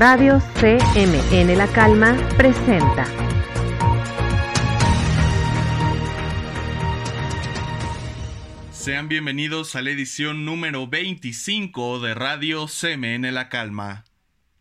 [0.00, 3.04] Radio CMN La Calma presenta.
[8.70, 14.04] Sean bienvenidos a la edición número 25 de Radio CMN La Calma.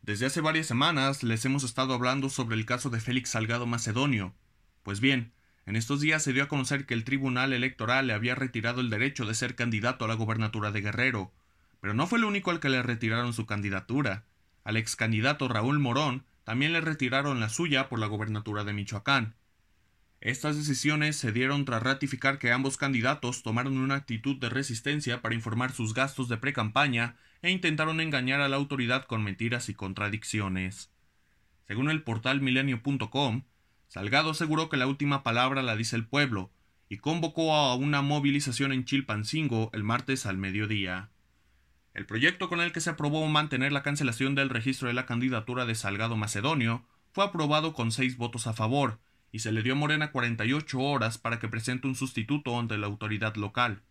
[0.01, 4.33] Desde hace varias semanas les hemos estado hablando sobre el caso de Félix Salgado Macedonio.
[4.81, 5.33] Pues bien,
[5.67, 8.89] en estos días se dio a conocer que el Tribunal Electoral le había retirado el
[8.89, 11.31] derecho de ser candidato a la gobernatura de Guerrero,
[11.79, 14.25] pero no fue el único al que le retiraron su candidatura.
[14.67, 19.35] Al ex candidato Raúl Morón también le retiraron la suya por la gobernatura de Michoacán.
[20.19, 25.35] Estas decisiones se dieron tras ratificar que ambos candidatos tomaron una actitud de resistencia para
[25.35, 30.91] informar sus gastos de precampaña e intentaron engañar a la autoridad con mentiras y contradicciones.
[31.65, 33.43] Según el portal milenio.com,
[33.87, 36.51] Salgado aseguró que la última palabra la dice el pueblo
[36.89, 41.09] y convocó a una movilización en Chilpancingo el martes al mediodía.
[41.97, 45.65] El proyecto con el que se aprobó mantener la cancelación del registro de la candidatura
[45.65, 48.99] de Salgado Macedonio fue aprobado con seis votos a favor,
[49.31, 52.85] y se le dio a Morena 48 horas para que presente un sustituto ante la
[52.85, 53.81] autoridad local,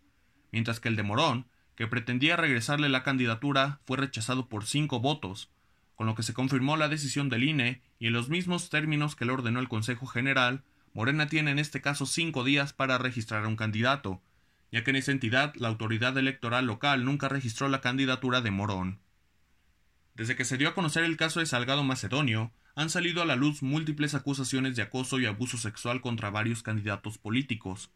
[0.53, 5.51] mientras que el de Morón, que pretendía regresarle la candidatura, fue rechazado por cinco votos,
[5.97, 9.25] con lo que se confirmó la decisión del INE y en los mismos términos que
[9.25, 13.49] le ordenó el Consejo General, Morena tiene en este caso cinco días para registrar a
[13.49, 14.23] un candidato,
[14.73, 19.01] ya que en esa entidad la autoridad electoral local nunca registró la candidatura de Morón.
[20.15, 23.37] Desde que se dio a conocer el caso de Salgado Macedonio, han salido a la
[23.37, 27.91] luz múltiples acusaciones de acoso y abuso sexual contra varios candidatos políticos.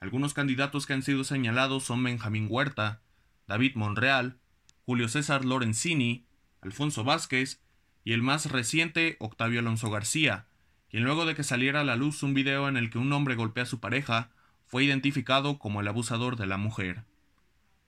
[0.00, 3.00] Algunos candidatos que han sido señalados son Benjamín Huerta,
[3.46, 4.38] David Monreal,
[4.86, 6.26] Julio César Lorenzini,
[6.62, 7.60] Alfonso Vázquez
[8.04, 10.46] y el más reciente Octavio Alonso García,
[10.90, 13.34] quien luego de que saliera a la luz un video en el que un hombre
[13.34, 14.30] golpea a su pareja,
[14.74, 17.04] fue identificado como el abusador de la mujer.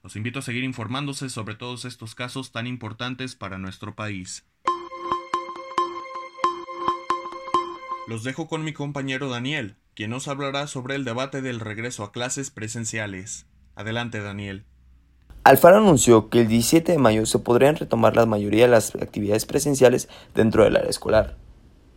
[0.05, 4.47] Los invito a seguir informándose sobre todos estos casos tan importantes para nuestro país.
[8.07, 12.13] Los dejo con mi compañero Daniel, quien nos hablará sobre el debate del regreso a
[12.13, 13.47] clases presenciales.
[13.75, 14.65] Adelante, Daniel.
[15.43, 19.45] Alfaro anunció que el 17 de mayo se podrían retomar la mayoría de las actividades
[19.45, 21.37] presenciales dentro del área escolar,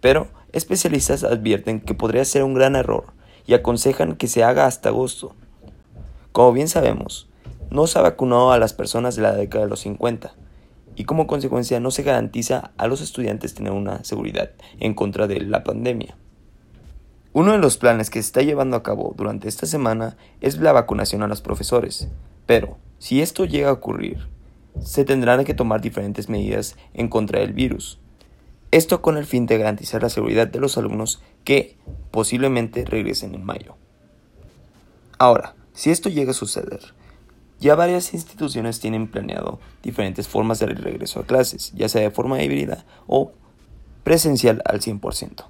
[0.02, 3.19] pero especialistas advierten que podría ser un gran error
[3.50, 5.34] y aconsejan que se haga hasta agosto.
[6.32, 7.28] Como bien sabemos,
[7.72, 10.36] no se ha vacunado a las personas de la década de los 50
[10.96, 15.40] y como consecuencia no se garantiza a los estudiantes tener una seguridad en contra de
[15.40, 16.16] la pandemia.
[17.34, 20.72] Uno de los planes que se está llevando a cabo durante esta semana es la
[20.72, 22.08] vacunación a los profesores,
[22.46, 24.28] pero si esto llega a ocurrir,
[24.80, 28.00] se tendrán que tomar diferentes medidas en contra del virus.
[28.72, 31.76] Esto con el fin de garantizar la seguridad de los alumnos que
[32.12, 33.76] posiblemente regresen en mayo.
[35.18, 36.94] Ahora, si esto llega a suceder,
[37.60, 42.44] ya varias instituciones tienen planeado diferentes formas de regreso a clases, ya sea de forma
[42.44, 43.32] híbrida o
[44.04, 45.46] presencial al 100%.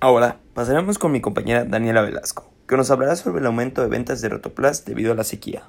[0.00, 4.20] Ahora pasaremos con mi compañera Daniela Velasco, que nos hablará sobre el aumento de ventas
[4.20, 5.62] de Rotoplas debido a la sequía.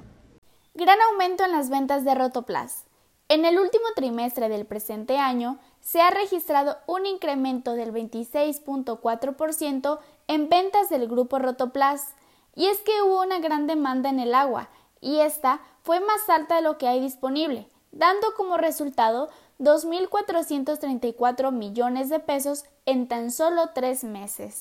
[0.74, 2.84] Gran aumento en las ventas de Rotoplas.
[3.32, 9.98] En el último trimestre del presente año se ha registrado un incremento del 26.4%
[10.28, 12.08] en ventas del grupo Rotoplas,
[12.54, 14.68] y es que hubo una gran demanda en el agua,
[15.00, 22.10] y esta fue más alta de lo que hay disponible, dando como resultado 2.434 millones
[22.10, 24.60] de pesos en tan solo tres meses.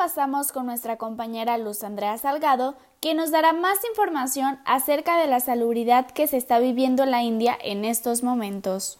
[0.00, 5.40] Pasamos con nuestra compañera Luz Andrea Salgado, que nos dará más información acerca de la
[5.40, 8.98] salubridad que se está viviendo en la India en estos momentos.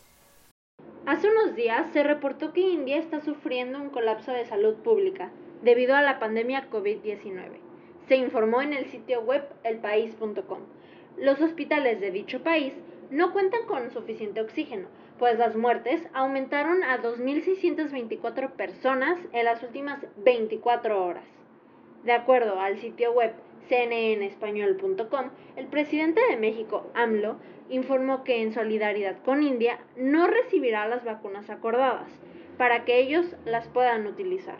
[1.06, 5.30] Hace unos días se reportó que India está sufriendo un colapso de salud pública
[5.62, 7.48] debido a la pandemia COVID-19.
[8.06, 10.58] Se informó en el sitio web elpaís.com.
[11.16, 12.74] Los hospitales de dicho país
[13.10, 14.88] no cuentan con suficiente oxígeno,
[15.20, 21.26] pues las muertes aumentaron a 2.624 personas en las últimas 24 horas.
[22.04, 23.34] De acuerdo al sitio web
[23.68, 27.36] cnnespañol.com, el presidente de México, AMLO,
[27.68, 32.08] informó que en solidaridad con India no recibirá las vacunas acordadas
[32.56, 34.58] para que ellos las puedan utilizar.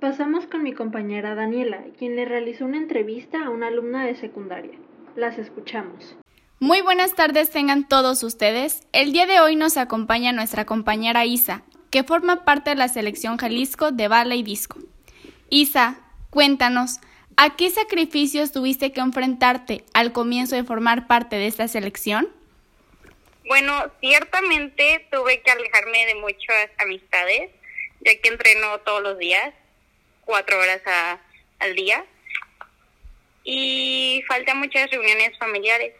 [0.00, 4.76] Pasamos con mi compañera Daniela, quien le realizó una entrevista a una alumna de secundaria.
[5.14, 6.18] Las escuchamos.
[6.62, 8.86] Muy buenas tardes tengan todos ustedes.
[8.92, 13.36] El día de hoy nos acompaña nuestra compañera Isa, que forma parte de la selección
[13.36, 14.78] Jalisco de bala y disco.
[15.50, 15.98] Isa,
[16.30, 17.00] cuéntanos,
[17.36, 22.28] ¿a qué sacrificios tuviste que enfrentarte al comienzo de formar parte de esta selección?
[23.48, 27.50] Bueno, ciertamente tuve que alejarme de muchas amistades,
[28.02, 29.52] ya que entreno todos los días.
[30.24, 30.80] cuatro horas
[31.58, 32.04] al día.
[33.42, 35.94] Y faltan muchas reuniones familiares.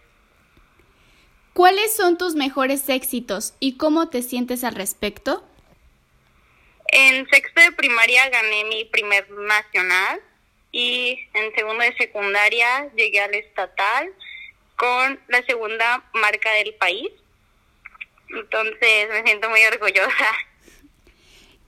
[1.53, 5.45] ¿Cuáles son tus mejores éxitos y cómo te sientes al respecto?
[6.87, 10.21] En sexto de primaria gané mi primer nacional
[10.71, 14.15] y en segundo de secundaria llegué al estatal
[14.77, 17.11] con la segunda marca del país.
[18.31, 20.27] Entonces me siento muy orgullosa.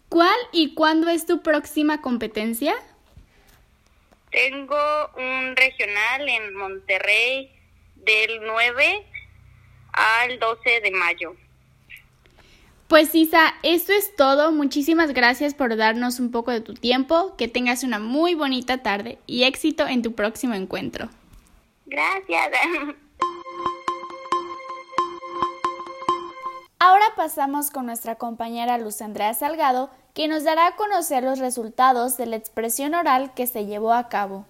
[0.08, 2.74] ¿Cuál y cuándo es tu próxima competencia?
[4.30, 7.50] Tengo un regional en Monterrey
[7.96, 9.06] del 9
[9.94, 11.34] al 12 de mayo.
[12.88, 14.52] Pues Isa, esto es todo.
[14.52, 17.34] Muchísimas gracias por darnos un poco de tu tiempo.
[17.36, 21.08] Que tengas una muy bonita tarde y éxito en tu próximo encuentro.
[21.86, 22.50] Gracias.
[26.78, 32.18] Ahora pasamos con nuestra compañera Luz Andrea Salgado, que nos dará a conocer los resultados
[32.18, 34.44] de la expresión oral que se llevó a cabo.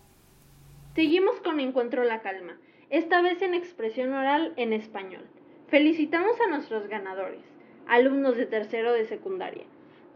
[0.96, 2.58] Seguimos con Encuentro la Calma,
[2.91, 5.25] esta vez en expresión oral en español.
[5.74, 7.40] Felicitamos a nuestros ganadores,
[7.88, 9.64] alumnos de tercero de secundaria.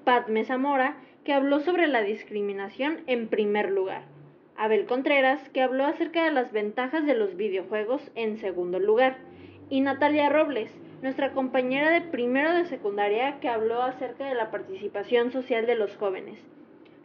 [0.04, 4.02] Padme Zamora, que habló sobre la discriminación en primer lugar.
[4.56, 9.16] Abel Contreras, que habló acerca de las ventajas de los videojuegos en segundo lugar.
[9.68, 10.70] Y Natalia Robles,
[11.02, 15.96] nuestra compañera de primero de secundaria que habló acerca de la participación social de los
[15.96, 16.38] jóvenes.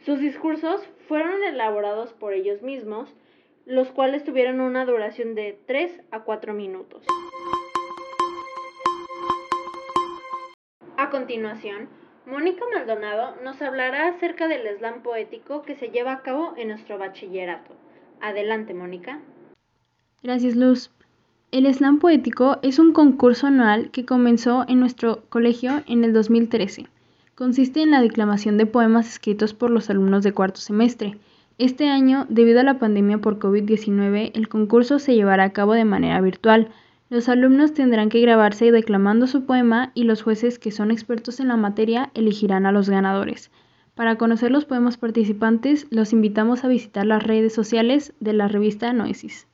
[0.06, 3.12] Sus discursos fueron elaborados por ellos mismos,
[3.66, 7.04] los cuales tuvieron una duración de 3 a 4 minutos.
[10.96, 11.88] A continuación,
[12.24, 16.98] Mónica Maldonado nos hablará acerca del slam poético que se lleva a cabo en nuestro
[16.98, 17.74] bachillerato.
[18.20, 19.20] Adelante, Mónica.
[20.22, 20.92] Gracias, Luz.
[21.50, 26.86] El slam poético es un concurso anual que comenzó en nuestro colegio en el 2013.
[27.34, 31.18] Consiste en la declamación de poemas escritos por los alumnos de cuarto semestre.
[31.58, 35.84] Este año, debido a la pandemia por COVID-19, el concurso se llevará a cabo de
[35.84, 36.70] manera virtual.
[37.14, 41.46] Los alumnos tendrán que grabarse declamando su poema y los jueces que son expertos en
[41.46, 43.52] la materia elegirán a los ganadores.
[43.94, 48.92] Para conocer los poemas participantes, los invitamos a visitar las redes sociales de la revista
[48.92, 49.46] Noesis.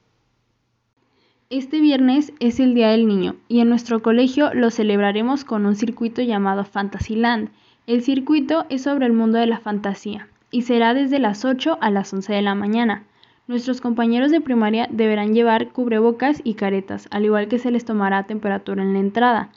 [1.51, 5.77] Este viernes es el Día del Niño y en nuestro colegio lo celebraremos con un
[5.77, 7.51] circuito llamado Fantasyland.
[7.87, 11.91] El circuito es sobre el mundo de la fantasía y será desde las 8 a
[11.91, 13.05] las 11 de la mañana.
[13.51, 18.23] Nuestros compañeros de primaria deberán llevar cubrebocas y caretas, al igual que se les tomará
[18.23, 19.49] temperatura en la entrada.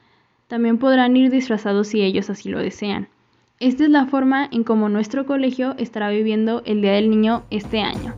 [0.47, 3.07] También podrán ir disfrazados si ellos así lo desean.
[3.59, 7.81] Esta es la forma en cómo nuestro colegio estará viviendo el Día del Niño este
[7.81, 8.15] año.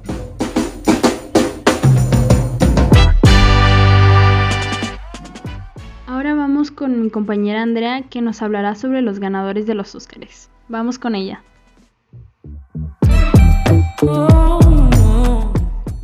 [6.07, 10.49] Ahora vamos con mi compañera Andrea que nos hablará sobre los ganadores de los Óscares.
[10.69, 11.43] Vamos con ella.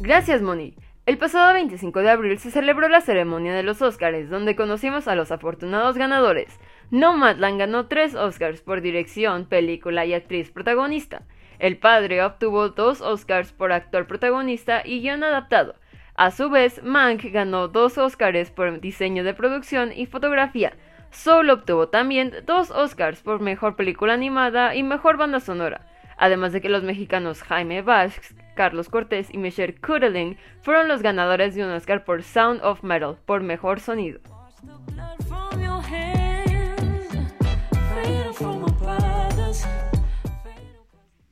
[0.03, 0.73] Gracias, Moni.
[1.05, 5.13] El pasado 25 de abril se celebró la ceremonia de los Óscares, donde conocimos a
[5.13, 6.59] los afortunados ganadores.
[6.89, 11.21] Nomadland ganó tres Óscars por dirección, película y actriz protagonista.
[11.59, 15.75] El padre obtuvo dos Óscars por actor protagonista y guion adaptado.
[16.15, 20.73] A su vez, Mank ganó dos Oscars por diseño de producción y fotografía.
[21.11, 25.85] Soul obtuvo también dos Oscars por mejor película animada y mejor banda sonora.
[26.17, 31.55] Además de que los mexicanos Jaime Vázquez, Carlos Cortés y Michelle Kudelin fueron los ganadores
[31.55, 34.19] de un Oscar por Sound of Metal por mejor sonido.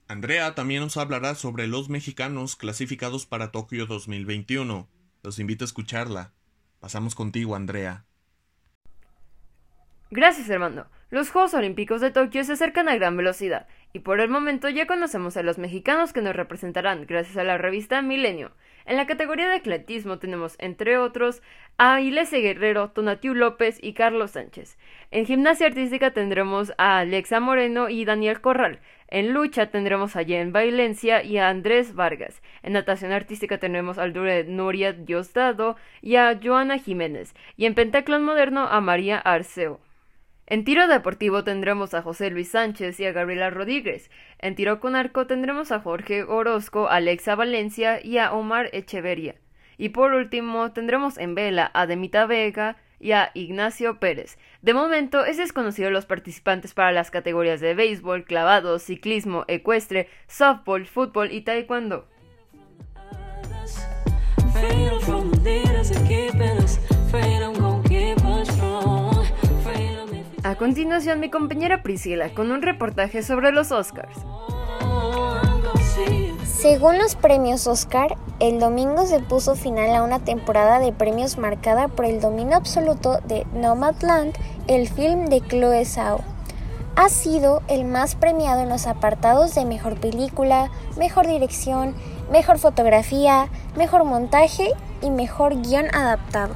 [0.08, 4.90] Andrea también nos hablará sobre los mexicanos clasificados para Tokio 2021.
[5.22, 6.34] Los invito a escucharla.
[6.80, 8.08] Pasamos contigo, Andrea.
[10.12, 10.88] Gracias, hermano.
[11.12, 14.88] Los Juegos Olímpicos de Tokio se acercan a gran velocidad, y por el momento ya
[14.88, 18.52] conocemos a los mexicanos que nos representarán gracias a la revista Milenio.
[18.86, 21.44] En la categoría de atletismo tenemos, entre otros,
[21.78, 24.80] a Ilese Guerrero, Tonatiu López y Carlos Sánchez.
[25.12, 28.80] En gimnasia artística tendremos a Alexa Moreno y Daniel Corral.
[29.10, 32.42] En lucha tendremos a Jen Valencia y a Andrés Vargas.
[32.64, 37.36] En natación artística tendremos al Dure Nuria Diosdado y a Joana Jiménez.
[37.58, 39.80] Y en pentatlón moderno a María Arceo.
[40.52, 44.10] En tiro deportivo tendremos a José Luis Sánchez y a Gabriela Rodríguez.
[44.40, 49.36] En tiro con arco tendremos a Jorge Orozco, Alexa Valencia y a Omar Echeverría.
[49.78, 54.38] Y por último tendremos en vela a Demita Vega, y a Ignacio Pérez.
[54.62, 60.86] De momento es desconocido los participantes para las categorías de béisbol, clavado, ciclismo, ecuestre, softball,
[60.86, 62.08] fútbol y taekwondo.
[70.60, 74.18] Continuación mi compañera Priscila con un reportaje sobre los Oscars.
[76.46, 81.88] Según los premios Oscar, el domingo se puso final a una temporada de premios marcada
[81.88, 84.34] por el dominio absoluto de Nomadland,
[84.68, 86.20] el film de Chloe Zhao.
[86.98, 91.96] Ha sido el más premiado en los apartados de mejor película, mejor dirección,
[92.30, 93.48] mejor fotografía,
[93.78, 96.54] mejor montaje y mejor guion adaptado.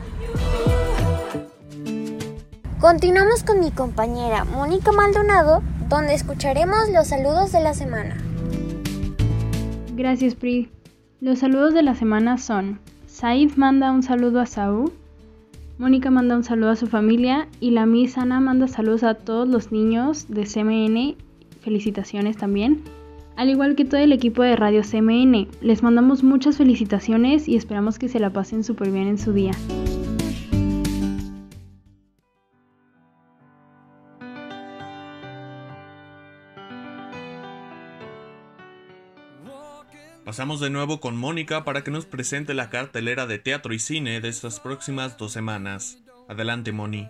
[2.83, 8.17] Continuamos con mi compañera Mónica Maldonado, donde escucharemos los saludos de la semana.
[9.95, 10.69] Gracias, Pri.
[11.21, 14.91] Los saludos de la semana son: Said manda un saludo a Saúl,
[15.77, 19.47] Mónica manda un saludo a su familia y la Miss Ana manda saludos a todos
[19.47, 21.15] los niños de CMN.
[21.61, 22.81] Felicitaciones también.
[23.37, 27.97] Al igual que todo el equipo de Radio CMN, les mandamos muchas felicitaciones y esperamos
[27.97, 29.53] que se la pasen súper bien en su día.
[40.25, 44.21] Pasamos de nuevo con Mónica para que nos presente la cartelera de teatro y cine
[44.21, 45.97] de estas próximas dos semanas.
[46.29, 47.09] Adelante, Moni.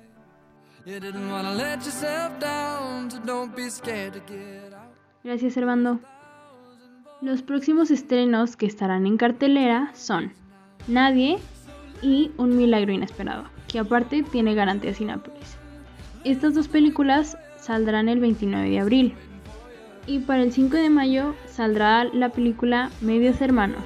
[5.23, 5.99] Gracias, Servando.
[7.21, 10.33] Los próximos estrenos que estarán en cartelera son
[10.87, 11.37] Nadie
[12.01, 15.57] y Un Milagro Inesperado, que aparte tiene garantía Cinépolis.
[16.23, 19.15] Estas dos películas saldrán el 29 de abril,
[20.05, 23.83] y para el 5 de mayo saldrá la película Medios Hermanos.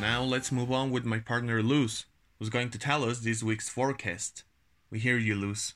[0.00, 2.06] Now let's move on with my partner Luz,
[2.38, 4.44] who's going to tell us this week's forecast.
[4.90, 5.74] We hear you, Luz.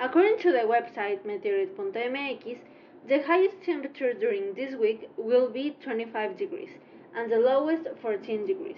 [0.00, 2.58] According to the website meteorite.mx,
[3.06, 6.70] the highest temperature during this week will be 25 degrees
[7.16, 8.76] and the lowest 14 degrees.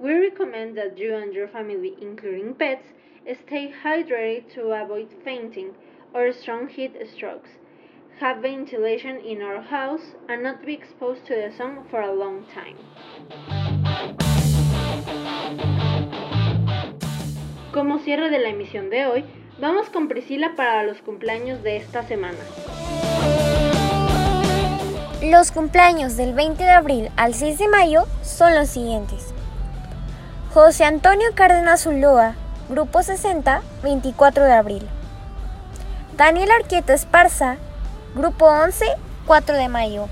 [0.00, 2.86] We recommend that you and your family, including pets,
[3.26, 5.74] Stay hydrated to avoid fainting
[6.14, 7.50] or strong heat strokes.
[8.18, 12.44] Have ventilation in our house and not be exposed to the sun for a long
[12.54, 12.76] time.
[17.72, 19.24] Como cierre de la emisión de hoy,
[19.60, 22.38] vamos con Priscila para los cumpleaños de esta semana.
[25.22, 29.34] Los cumpleaños del 20 de abril al 6 de mayo son los siguientes.
[30.52, 32.34] José Antonio Cárdenas Ulloa,
[32.70, 34.82] Grupo 60, 24 de abril.
[36.16, 37.56] Daniel Arquieto Esparza,
[38.14, 38.84] Grupo 11,
[39.26, 40.08] 4 de mayo.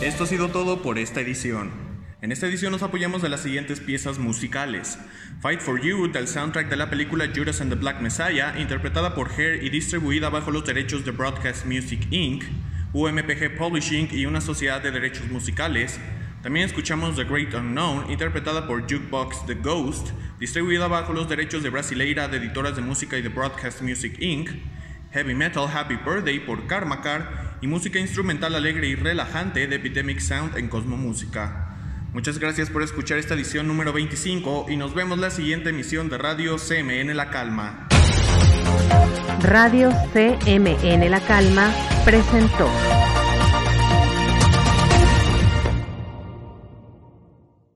[0.00, 1.70] Esto ha sido todo por esta edición.
[2.22, 4.98] En esta edición nos apoyamos de las siguientes piezas musicales.
[5.40, 9.30] Fight for You, del soundtrack de la película Judas and the Black Messiah, interpretada por
[9.30, 12.42] Hair y distribuida bajo los derechos de Broadcast Music Inc.,
[12.92, 16.00] UMPG Publishing y una sociedad de derechos musicales,
[16.42, 20.08] también escuchamos The Great Unknown, interpretada por Jukebox The Ghost,
[20.40, 24.50] distribuida bajo los derechos de Brasileira de Editoras de Música y de Broadcast Music Inc.,
[25.12, 30.56] Heavy Metal Happy Birthday por Karmakar y música instrumental alegre y relajante de Epidemic Sound
[30.56, 31.76] en Cosmo Música.
[32.12, 36.18] Muchas gracias por escuchar esta edición número 25 y nos vemos la siguiente emisión de
[36.18, 37.88] Radio CMN La Calma.
[39.42, 41.72] Radio CMN La Calma
[42.04, 42.68] presentó.